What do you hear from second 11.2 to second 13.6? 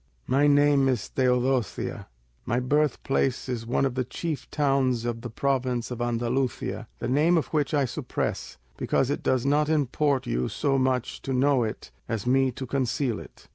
to know it as me to conceal it.